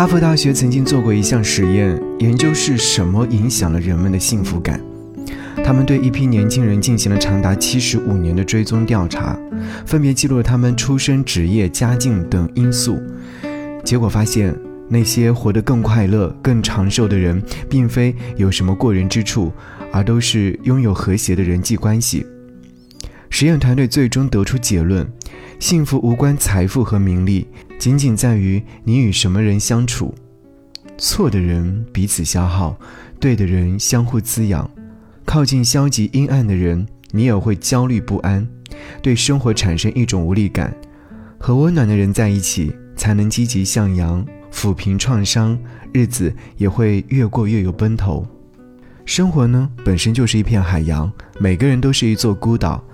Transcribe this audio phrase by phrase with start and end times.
[0.00, 4.80] 哈佛大学曾经做过一项实验，研究是什么影响了人们的幸福感。
[5.62, 9.38] 他们对一批年轻人进行了长达七十五年的追踪调查，
[9.84, 12.98] 分别记录了他们出身、职业、家境等因素。
[13.84, 14.56] 结果发现，
[14.88, 19.52] 那些活得更快乐、更长寿的人，并非有什么过人之处，
[19.92, 22.24] 而都是拥有和谐的人际关系。
[23.28, 25.06] 实验团队最终得出结论：
[25.58, 27.46] 幸福无关财富和名利。
[27.80, 30.14] 仅仅在于你与什么人相处，
[30.98, 32.78] 错的人彼此消耗，
[33.18, 34.70] 对的人相互滋养。
[35.24, 38.46] 靠近消极阴暗的人，你也会焦虑不安，
[39.00, 40.76] 对生活产生一种无力感。
[41.38, 45.58] 和温暖的人在一起，才能积极向阳，抚平创伤，
[45.90, 48.26] 日子也会越过越有奔头。
[49.06, 52.84] 生活呢，本身就是一片海洋，每个人都是一座孤岛，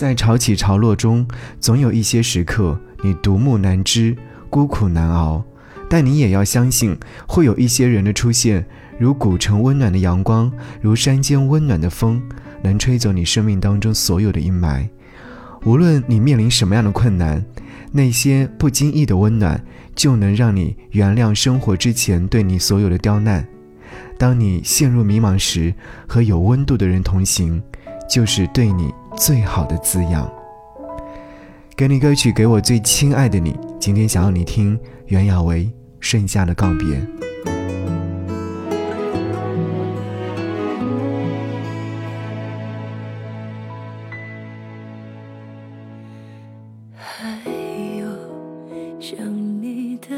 [0.00, 1.28] 在潮起潮落中，
[1.60, 2.80] 总有一些时刻。
[3.02, 4.16] 你独木难支，
[4.48, 5.44] 孤苦难熬，
[5.90, 6.96] 但你也要相信，
[7.28, 8.64] 会有一些人的出现，
[8.98, 12.18] 如古城温暖的阳光，如山间温暖的风，
[12.62, 14.88] 能吹走你生命当中所有的阴霾。
[15.66, 17.44] 无论你面临什么样的困难，
[17.92, 19.62] 那些不经意的温暖，
[19.94, 23.46] 就能让你原谅生活之前对你所有的刁难。
[24.16, 25.74] 当你陷入迷茫时，
[26.08, 27.62] 和有温度的人同行，
[28.08, 30.26] 就是对你最好的滋养。
[31.76, 33.54] 给你歌曲，给我最亲爱的你。
[33.78, 35.64] 今天想要你听袁娅维
[36.00, 36.78] 《剩下的告别》。
[46.96, 47.42] 还
[47.98, 48.06] 有
[48.98, 49.18] 想
[49.60, 50.08] 你的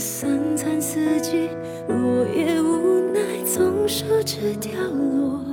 [0.00, 1.50] 三餐四季，
[1.88, 5.44] 落叶无奈总是只掉落，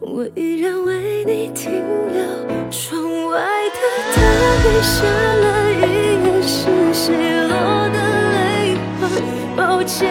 [0.00, 2.20] 我依然为你停留。
[2.72, 3.00] 窗
[3.30, 3.38] 外
[3.70, 3.78] 的
[4.16, 4.20] 大
[4.64, 5.80] 雨下了一
[6.26, 7.14] 夜，是谁
[7.46, 7.54] 落
[7.90, 7.96] 的
[8.32, 9.02] 泪花？
[9.56, 10.10] 抱歉，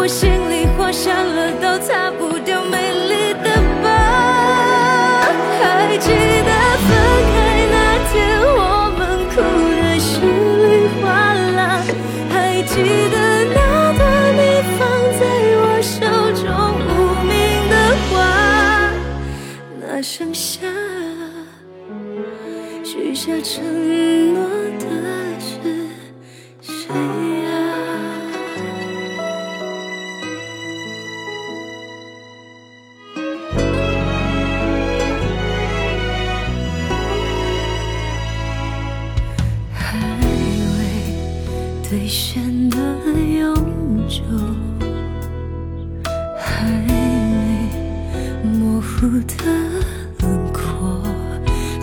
[0.00, 3.50] 我心里画下了道擦不掉美丽的
[3.82, 3.86] 疤？
[5.60, 6.50] 还记得
[6.86, 6.88] 分
[7.28, 7.36] 开
[7.74, 7.76] 那
[8.08, 8.10] 天
[8.56, 8.58] 我
[8.96, 9.36] 们哭
[9.76, 11.04] 得稀里哗
[11.52, 11.60] 啦，
[12.30, 12.72] 还记
[13.12, 13.14] 得
[13.52, 13.58] 那
[13.98, 14.00] 段
[14.40, 14.40] 你
[14.78, 14.80] 放
[15.20, 15.22] 在
[15.60, 15.92] 我手
[16.32, 16.42] 中
[16.88, 16.88] 无
[17.28, 17.30] 名
[17.68, 17.74] 的
[18.08, 18.08] 花，
[19.78, 20.64] 那盛夏
[22.82, 23.52] 许下承
[24.29, 24.29] 诺
[41.90, 42.78] 未兑现的
[43.10, 43.52] 永
[44.08, 44.22] 久，
[46.38, 47.68] 还没
[48.44, 49.34] 模糊的
[50.20, 51.02] 轮廓，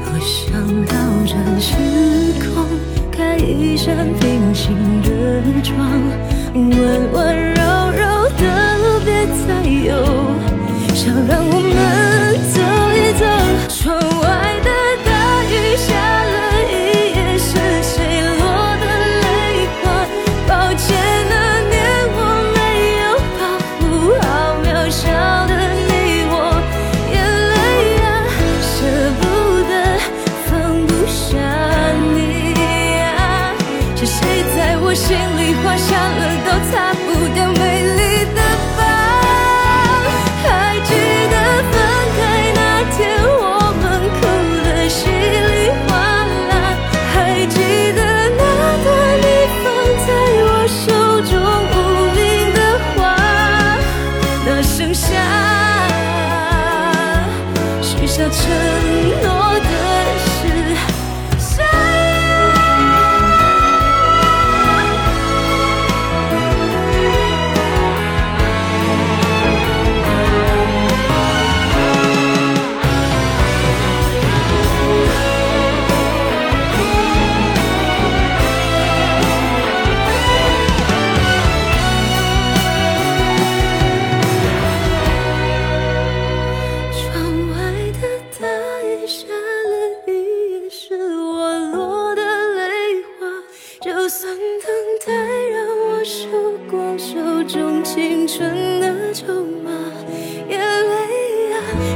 [0.05, 0.49] 多想
[0.85, 1.75] 倒转时
[2.39, 2.65] 空，
[3.11, 5.75] 开一扇平行的窗，
[6.53, 6.71] 温
[7.11, 9.91] 温柔柔的别再有，
[10.95, 11.13] 想
[55.17, 55.23] 下
[57.81, 58.51] 许下承
[59.03, 59.06] 诺。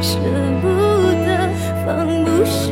[0.01, 0.17] 舍
[0.61, 0.67] 不
[1.25, 1.49] 得，
[1.85, 2.71] 放不下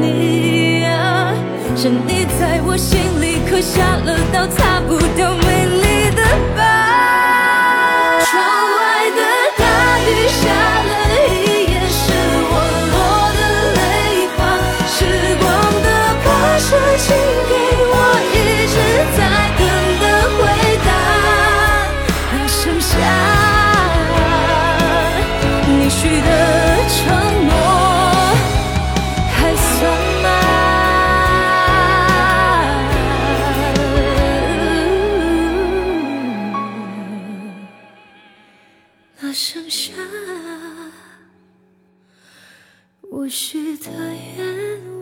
[0.00, 1.34] 你啊！
[1.76, 5.30] 是你在我心里刻下了道擦不掉
[43.20, 43.90] 我许的
[44.38, 44.99] 愿望。